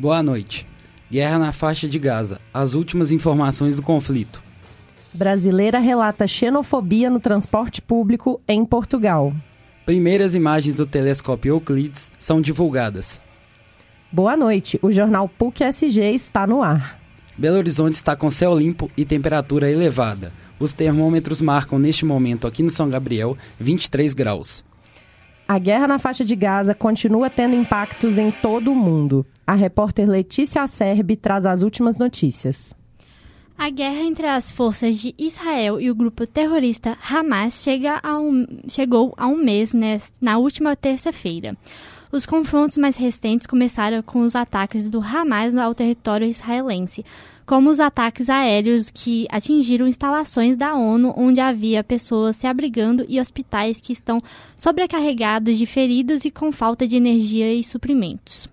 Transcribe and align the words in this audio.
Boa 0.00 0.22
noite. 0.22 0.66
Guerra 1.12 1.38
na 1.38 1.52
faixa 1.52 1.86
de 1.86 1.98
Gaza. 1.98 2.40
As 2.54 2.72
últimas 2.72 3.12
informações 3.12 3.76
do 3.76 3.82
conflito. 3.82 4.42
Brasileira 5.12 5.78
relata 5.78 6.26
xenofobia 6.26 7.10
no 7.10 7.20
transporte 7.20 7.82
público 7.82 8.40
em 8.48 8.64
Portugal. 8.64 9.30
Primeiras 9.84 10.34
imagens 10.34 10.74
do 10.74 10.86
telescópio 10.86 11.50
Euclides 11.50 12.10
são 12.18 12.40
divulgadas. 12.40 13.20
Boa 14.10 14.38
noite. 14.38 14.78
O 14.80 14.90
jornal 14.90 15.28
PUC-SG 15.28 16.14
está 16.14 16.46
no 16.46 16.62
ar. 16.62 16.98
Belo 17.36 17.58
Horizonte 17.58 17.92
está 17.92 18.16
com 18.16 18.30
céu 18.30 18.58
limpo 18.58 18.90
e 18.96 19.04
temperatura 19.04 19.70
elevada. 19.70 20.32
Os 20.58 20.72
termômetros 20.72 21.42
marcam 21.42 21.78
neste 21.78 22.06
momento 22.06 22.46
aqui 22.46 22.62
no 22.62 22.70
São 22.70 22.88
Gabriel 22.88 23.36
23 23.58 24.14
graus. 24.14 24.64
A 25.52 25.58
guerra 25.58 25.88
na 25.88 25.98
faixa 25.98 26.24
de 26.24 26.36
Gaza 26.36 26.76
continua 26.76 27.28
tendo 27.28 27.56
impactos 27.56 28.18
em 28.18 28.30
todo 28.30 28.70
o 28.70 28.74
mundo. 28.76 29.26
A 29.44 29.56
repórter 29.56 30.08
Letícia 30.08 30.62
Acerbi 30.62 31.16
traz 31.16 31.44
as 31.44 31.62
últimas 31.62 31.98
notícias. 31.98 32.72
A 33.60 33.68
guerra 33.68 34.00
entre 34.04 34.26
as 34.26 34.50
forças 34.50 34.96
de 34.96 35.14
Israel 35.18 35.78
e 35.78 35.90
o 35.90 35.94
grupo 35.94 36.26
terrorista 36.26 36.96
Hamas 37.06 37.62
chega 37.62 38.00
a 38.02 38.18
um, 38.18 38.46
chegou 38.66 39.12
a 39.18 39.26
um 39.26 39.36
mês 39.36 39.74
na 40.18 40.38
última 40.38 40.74
terça-feira. 40.74 41.54
Os 42.10 42.24
confrontos 42.24 42.78
mais 42.78 42.96
recentes 42.96 43.46
começaram 43.46 44.02
com 44.02 44.20
os 44.20 44.34
ataques 44.34 44.88
do 44.88 44.98
Hamas 44.98 45.54
ao 45.54 45.74
território 45.74 46.26
israelense, 46.26 47.04
como 47.44 47.68
os 47.68 47.80
ataques 47.80 48.30
aéreos 48.30 48.88
que 48.88 49.26
atingiram 49.28 49.86
instalações 49.86 50.56
da 50.56 50.74
ONU 50.74 51.12
onde 51.14 51.42
havia 51.42 51.84
pessoas 51.84 52.36
se 52.36 52.46
abrigando 52.46 53.04
e 53.10 53.20
hospitais 53.20 53.78
que 53.78 53.92
estão 53.92 54.22
sobrecarregados 54.56 55.58
de 55.58 55.66
feridos 55.66 56.24
e 56.24 56.30
com 56.30 56.50
falta 56.50 56.88
de 56.88 56.96
energia 56.96 57.52
e 57.52 57.62
suprimentos. 57.62 58.48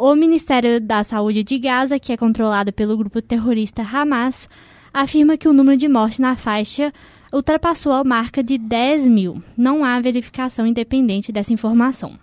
O 0.00 0.14
Ministério 0.14 0.80
da 0.80 1.02
Saúde 1.02 1.42
de 1.42 1.58
Gaza, 1.58 1.98
que 1.98 2.12
é 2.12 2.16
controlado 2.16 2.72
pelo 2.72 2.96
grupo 2.96 3.20
terrorista 3.20 3.82
Hamas, 3.82 4.48
afirma 4.94 5.36
que 5.36 5.48
o 5.48 5.52
número 5.52 5.76
de 5.76 5.88
mortes 5.88 6.20
na 6.20 6.36
faixa 6.36 6.92
ultrapassou 7.34 7.90
a 7.90 8.04
marca 8.04 8.40
de 8.40 8.58
10 8.58 9.08
mil. 9.08 9.42
Não 9.56 9.82
há 9.82 9.98
verificação 9.98 10.64
independente 10.64 11.32
dessa 11.32 11.52
informação. 11.52 12.16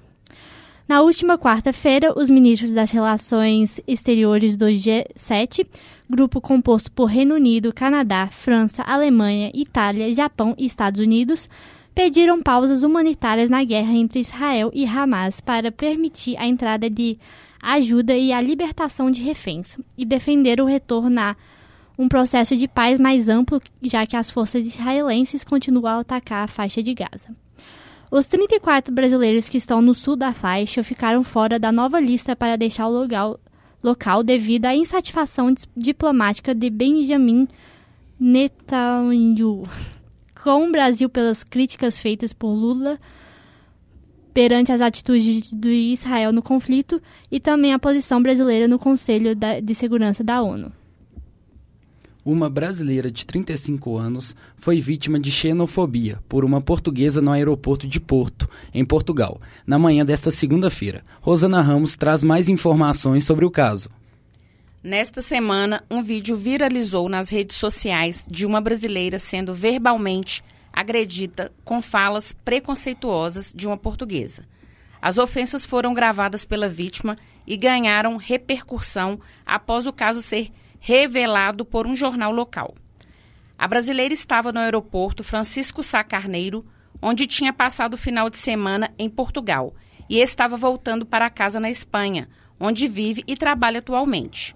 Na 0.88 1.02
última 1.02 1.38
quarta-feira, 1.38 2.18
os 2.18 2.30
ministros 2.30 2.72
das 2.72 2.92
Relações 2.92 3.82
Exteriores 3.86 4.56
do 4.56 4.68
G7, 4.68 5.68
grupo 6.10 6.40
composto 6.40 6.90
por 6.90 7.08
Reino 7.08 7.36
Unido, 7.36 7.74
Canadá, 7.74 8.30
França, 8.32 8.84
Alemanha, 8.84 9.52
Itália, 9.54 10.16
Japão 10.16 10.56
e 10.58 10.66
Estados 10.66 11.02
Unidos, 11.02 11.50
pediram 11.94 12.42
pausas 12.42 12.84
humanitárias 12.84 13.50
na 13.50 13.66
guerra 13.66 13.92
entre 13.92 14.22
Israel 14.22 14.72
e 14.74 14.86
Hamas 14.86 15.42
para 15.42 15.74
permitir 15.74 16.38
a 16.38 16.48
entrada 16.48 16.90
de 16.90 17.18
ajuda 17.74 18.16
e 18.16 18.32
a 18.32 18.42
libertação 18.42 19.10
de 19.10 19.22
reféns 19.22 19.78
e 19.98 20.06
defender 20.06 20.62
o 20.62 20.66
retorno 20.66 21.20
a 21.20 21.36
um 21.98 22.08
processo 22.10 22.56
de 22.56 22.68
paz 22.68 23.00
mais 23.00 23.30
amplo, 23.30 23.62
já 23.82 24.06
que 24.06 24.18
as 24.18 24.30
forças 24.30 24.68
israelenses 24.68 25.44
continuam 25.44 25.98
a 25.98 26.00
atacar 26.02 26.44
a 26.44 26.48
faixa 26.48 26.84
de 26.84 26.94
Gaza. 26.94 27.36
Os 28.12 28.28
34 28.28 28.94
brasileiros 28.94 29.50
que 29.50 29.58
estão 29.58 29.82
no 29.82 29.96
sul 29.96 30.16
da 30.16 30.34
faixa 30.34 30.84
ficaram 30.84 31.24
fora 31.24 31.58
da 31.58 31.72
nova 31.72 32.00
lista 32.00 32.36
para 32.36 32.58
deixar 32.58 32.88
o 32.88 32.92
local, 32.92 33.40
local 33.84 34.24
devido 34.24 34.66
à 34.66 34.76
insatisfação 34.76 35.54
diplomática 35.76 36.54
de 36.54 36.70
Benjamin 36.70 37.48
Netanyahu 38.20 39.68
com 40.46 40.68
o 40.68 40.72
Brasil 40.72 41.10
pelas 41.10 41.44
críticas 41.44 41.98
feitas 41.98 42.32
por 42.32 42.50
Lula 42.50 43.00
perante 44.36 44.70
as 44.70 44.82
atitudes 44.82 45.50
de 45.54 45.94
Israel 45.94 46.34
no 46.34 46.42
conflito 46.42 47.02
e 47.32 47.40
também 47.40 47.72
a 47.72 47.80
posição 47.80 48.22
brasileira 48.22 48.68
no 48.68 48.78
Conselho 48.78 49.34
de 49.34 49.74
Segurança 49.74 50.26
da 50.26 50.42
ONU 50.42 50.74
uma 52.26 52.50
brasileira 52.50 53.12
de 53.12 53.24
35 53.24 53.96
anos 53.96 54.36
foi 54.58 54.82
vítima 54.82 55.20
de 55.20 55.30
xenofobia 55.30 56.20
por 56.28 56.44
uma 56.44 56.60
portuguesa 56.60 57.22
no 57.22 57.32
aeroporto 57.32 57.86
de 57.86 58.00
Porto, 58.00 58.50
em 58.74 58.84
Portugal, 58.84 59.40
na 59.66 59.78
manhã 59.78 60.04
desta 60.04 60.32
segunda-feira. 60.32 61.04
Rosana 61.22 61.62
Ramos 61.62 61.96
traz 61.96 62.24
mais 62.24 62.50
informações 62.50 63.26
sobre 63.26 63.46
o 63.46 63.52
caso. 63.52 63.92
Nesta 64.84 65.22
semana, 65.22 65.84
um 65.90 66.02
vídeo 66.02 66.36
viralizou 66.36 67.08
nas 67.08 67.30
redes 67.30 67.58
sociais 67.58 68.26
de 68.28 68.44
uma 68.44 68.60
brasileira 68.60 69.20
sendo 69.20 69.54
verbalmente 69.54 70.44
agredida 70.76 71.54
com 71.64 71.82
falas 71.82 72.34
preconceituosas 72.34 73.54
de 73.56 73.66
uma 73.66 73.78
portuguesa. 73.78 74.46
As 75.02 75.18
ofensas 75.18 75.66
foram 75.66 75.94
gravadas 75.94 76.44
pela 76.44 76.68
vítima 76.68 77.16
e 77.48 77.56
ganharam 77.56 78.18
repercussão 78.18 79.20
após 79.46 79.88
o 79.88 79.94
caso 79.94 80.22
ser 80.22 80.52
revelado 80.80 81.64
por 81.64 81.88
um 81.88 81.96
jornal 81.96 82.34
local. 82.34 82.76
A 83.58 83.68
brasileira 83.68 84.14
estava 84.14 84.52
no 84.52 84.60
aeroporto 84.60 85.24
Francisco 85.24 85.82
Sá 85.82 86.04
Carneiro, 86.04 86.66
onde 87.02 87.26
tinha 87.26 87.54
passado 87.54 87.94
o 87.94 87.98
final 87.98 88.30
de 88.30 88.38
semana 88.38 88.92
em 89.00 89.10
Portugal, 89.10 89.74
e 90.10 90.20
estava 90.20 90.58
voltando 90.58 91.06
para 91.06 91.30
casa 91.30 91.60
na 91.60 91.70
Espanha, 91.70 92.28
onde 92.60 92.88
vive 92.88 93.24
e 93.26 93.38
trabalha 93.38 93.80
atualmente. 93.80 94.56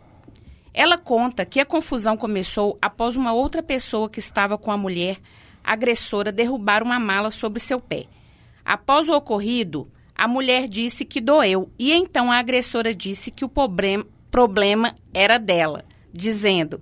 Ela 0.73 0.97
conta 0.97 1.45
que 1.45 1.59
a 1.59 1.65
confusão 1.65 2.17
começou 2.17 2.77
após 2.81 3.15
uma 3.15 3.33
outra 3.33 3.63
pessoa 3.63 4.09
que 4.09 4.19
estava 4.19 4.57
com 4.57 4.71
a 4.71 4.77
mulher 4.77 5.19
agressora 5.73 6.31
derrubar 6.31 6.83
uma 6.83 6.99
mala 6.99 7.31
sobre 7.31 7.59
seu 7.59 7.79
pé. 7.79 8.05
Após 8.63 9.09
o 9.09 9.13
ocorrido, 9.13 9.91
a 10.15 10.27
mulher 10.27 10.67
disse 10.67 11.05
que 11.05 11.21
doeu 11.21 11.71
e 11.77 11.91
então 11.91 12.31
a 12.31 12.37
agressora 12.37 12.93
disse 12.93 13.31
que 13.31 13.45
o 13.45 13.51
problema 14.29 14.95
era 15.13 15.37
dela 15.37 15.85
dizendo: 16.13 16.81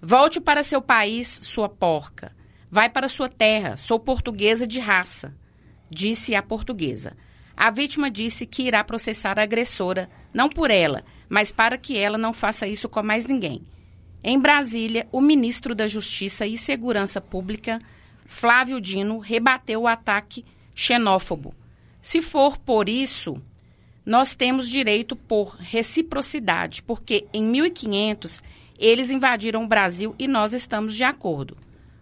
Volte 0.00 0.40
para 0.40 0.62
seu 0.62 0.82
país, 0.82 1.28
sua 1.28 1.68
porca. 1.68 2.36
Vai 2.70 2.90
para 2.90 3.08
sua 3.08 3.28
terra, 3.28 3.76
sou 3.76 3.98
portuguesa 3.98 4.66
de 4.66 4.78
raça, 4.78 5.34
disse 5.90 6.34
a 6.34 6.42
portuguesa. 6.42 7.16
A 7.56 7.70
vítima 7.70 8.10
disse 8.10 8.46
que 8.46 8.62
irá 8.62 8.84
processar 8.84 9.38
a 9.38 9.42
agressora, 9.42 10.08
não 10.34 10.48
por 10.48 10.70
ela, 10.70 11.02
mas 11.28 11.50
para 11.50 11.78
que 11.78 11.96
ela 11.96 12.18
não 12.18 12.32
faça 12.32 12.68
isso 12.68 12.88
com 12.88 13.02
mais 13.02 13.24
ninguém. 13.24 13.66
Em 14.22 14.38
Brasília, 14.38 15.08
o 15.10 15.20
ministro 15.20 15.74
da 15.74 15.86
Justiça 15.86 16.46
e 16.46 16.58
Segurança 16.58 17.20
Pública, 17.20 17.80
Flávio 18.28 18.80
Dino, 18.80 19.18
rebateu 19.18 19.80
o 19.82 19.88
ataque 19.88 20.44
xenófobo. 20.74 21.54
Se 22.00 22.22
for 22.22 22.58
por 22.58 22.88
isso, 22.88 23.42
nós 24.06 24.36
temos 24.36 24.68
direito 24.68 25.16
por 25.16 25.56
reciprocidade, 25.58 26.82
porque 26.82 27.26
em 27.32 27.42
1500 27.42 28.42
eles 28.78 29.10
invadiram 29.10 29.64
o 29.64 29.66
Brasil 29.66 30.14
e 30.18 30.28
nós 30.28 30.52
estamos 30.52 30.94
de 30.94 31.02
acordo. 31.02 31.56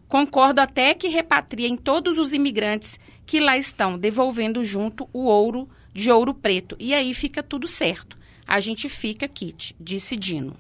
Concordo 0.09 0.61
até 0.61 0.93
que 0.95 1.09
repatriem 1.09 1.77
todos 1.77 2.19
os 2.19 2.35
imigrantes 2.35 3.01
que 3.25 3.41
lá 3.41 3.57
estão, 3.57 3.97
devolvendo 3.97 4.63
junto 4.63 5.09
o 5.13 5.25
ouro 5.25 5.69
de 5.95 6.11
ouro 6.11 6.35
preto. 6.35 6.77
E 6.79 6.93
aí 6.93 7.15
fica 7.15 7.43
tudo 7.43 7.67
certo. 7.67 8.19
A 8.47 8.61
gente 8.61 8.89
fica 8.89 9.27
kit, 9.27 9.75
disse 9.81 10.17
Dino. 10.17 10.57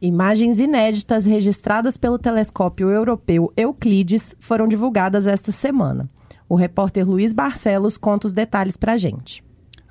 Imagens 0.00 0.60
inéditas 0.60 1.26
registradas 1.26 1.96
pelo 1.96 2.20
telescópio 2.20 2.88
europeu 2.88 3.52
Euclides 3.56 4.32
foram 4.38 4.68
divulgadas 4.68 5.26
esta 5.26 5.50
semana. 5.50 6.08
O 6.48 6.54
repórter 6.54 7.04
Luiz 7.04 7.32
Barcelos 7.32 7.96
conta 7.96 8.28
os 8.28 8.32
detalhes 8.32 8.76
para 8.76 8.92
a 8.92 8.96
gente. 8.96 9.42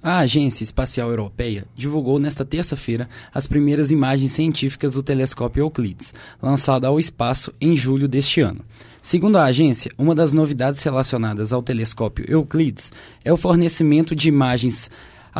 A 0.01 0.19
Agência 0.19 0.63
Espacial 0.63 1.09
Europeia 1.09 1.65
divulgou 1.75 2.19
nesta 2.19 2.45
terça-feira 2.45 3.09
as 3.33 3.47
primeiras 3.47 3.91
imagens 3.91 4.31
científicas 4.31 4.93
do 4.93 5.03
telescópio 5.03 5.63
Euclides, 5.63 6.13
lançado 6.41 6.85
ao 6.85 6.97
espaço 6.97 7.51
em 7.59 7.75
julho 7.75 8.07
deste 8.07 8.39
ano. 8.39 8.63
Segundo 9.01 9.37
a 9.37 9.43
agência, 9.43 9.91
uma 9.97 10.15
das 10.15 10.31
novidades 10.31 10.81
relacionadas 10.81 11.51
ao 11.51 11.61
telescópio 11.61 12.25
Euclides 12.29 12.93
é 13.25 13.33
o 13.33 13.37
fornecimento 13.37 14.15
de 14.15 14.29
imagens 14.29 14.89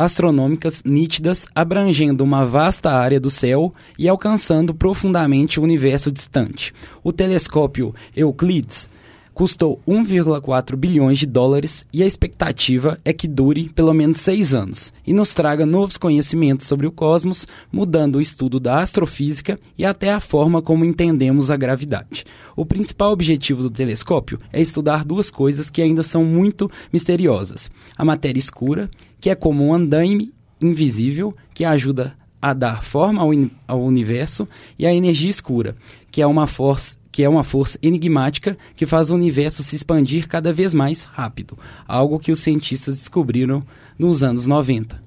astronômicas 0.04 0.82
nítidas 0.84 1.46
abrangendo 1.54 2.22
uma 2.22 2.46
vasta 2.46 2.90
área 2.90 3.18
do 3.18 3.30
céu 3.30 3.74
e 3.98 4.08
alcançando 4.08 4.74
profundamente 4.74 5.58
o 5.58 5.62
universo 5.62 6.12
distante. 6.12 6.72
O 7.02 7.12
telescópio 7.12 7.94
Euclides 8.16 8.88
custou 9.38 9.80
1,4 9.86 10.74
bilhões 10.74 11.16
de 11.16 11.24
dólares 11.24 11.86
e 11.92 12.02
a 12.02 12.06
expectativa 12.06 12.98
é 13.04 13.12
que 13.12 13.28
dure 13.28 13.68
pelo 13.68 13.94
menos 13.94 14.18
seis 14.18 14.52
anos 14.52 14.92
e 15.06 15.12
nos 15.12 15.32
traga 15.32 15.64
novos 15.64 15.96
conhecimentos 15.96 16.66
sobre 16.66 16.88
o 16.88 16.90
cosmos, 16.90 17.46
mudando 17.70 18.16
o 18.16 18.20
estudo 18.20 18.58
da 18.58 18.80
astrofísica 18.80 19.56
e 19.78 19.84
até 19.84 20.10
a 20.10 20.18
forma 20.18 20.60
como 20.60 20.84
entendemos 20.84 21.52
a 21.52 21.56
gravidade. 21.56 22.24
O 22.56 22.66
principal 22.66 23.12
objetivo 23.12 23.62
do 23.62 23.70
telescópio 23.70 24.40
é 24.52 24.60
estudar 24.60 25.04
duas 25.04 25.30
coisas 25.30 25.70
que 25.70 25.82
ainda 25.82 26.02
são 26.02 26.24
muito 26.24 26.68
misteriosas: 26.92 27.70
a 27.96 28.04
matéria 28.04 28.40
escura, 28.40 28.90
que 29.20 29.30
é 29.30 29.36
como 29.36 29.64
um 29.64 29.72
andaime 29.72 30.34
invisível 30.60 31.32
que 31.54 31.64
ajuda 31.64 32.16
a 32.42 32.52
dar 32.52 32.82
forma 32.82 33.22
ao, 33.22 33.30
ao 33.68 33.84
universo, 33.84 34.48
e 34.76 34.84
a 34.84 34.92
energia 34.92 35.30
escura, 35.30 35.76
que 36.10 36.20
é 36.20 36.26
uma 36.26 36.48
força 36.48 36.98
que 37.18 37.24
é 37.24 37.28
uma 37.28 37.42
força 37.42 37.76
enigmática 37.82 38.56
que 38.76 38.86
faz 38.86 39.10
o 39.10 39.14
universo 39.16 39.64
se 39.64 39.74
expandir 39.74 40.28
cada 40.28 40.52
vez 40.52 40.72
mais 40.72 41.02
rápido, 41.02 41.58
algo 41.84 42.20
que 42.20 42.30
os 42.30 42.38
cientistas 42.38 42.94
descobriram 42.94 43.60
nos 43.98 44.22
anos 44.22 44.46
90. 44.46 45.02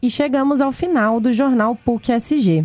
E 0.00 0.08
chegamos 0.08 0.60
ao 0.60 0.70
final 0.70 1.18
do 1.18 1.32
jornal 1.32 1.74
PUC 1.74 2.12
SG. 2.12 2.64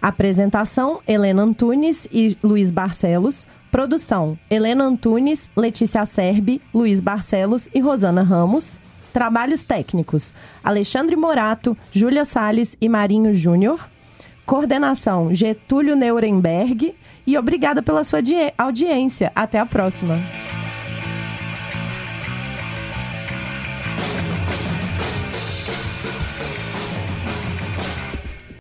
Apresentação: 0.00 1.00
Helena 1.08 1.42
Antunes 1.42 2.06
e 2.12 2.38
Luiz 2.40 2.70
Barcelos. 2.70 3.48
Produção: 3.68 4.38
Helena 4.48 4.84
Antunes, 4.84 5.50
Letícia 5.56 6.06
Serbi, 6.06 6.62
Luiz 6.72 7.00
Barcelos 7.00 7.68
e 7.74 7.80
Rosana 7.80 8.22
Ramos. 8.22 8.78
Trabalhos 9.12 9.66
técnicos: 9.66 10.32
Alexandre 10.62 11.16
Morato, 11.16 11.76
Júlia 11.90 12.24
Sales 12.24 12.76
e 12.80 12.88
Marinho 12.88 13.34
Júnior. 13.34 13.90
Coordenação: 14.46 15.34
Getúlio 15.34 15.96
Nuremberg. 15.96 16.94
E 17.28 17.36
obrigada 17.36 17.82
pela 17.82 18.04
sua 18.04 18.20
audiência. 18.56 19.30
Até 19.36 19.58
a 19.58 19.66
próxima. 19.66 20.16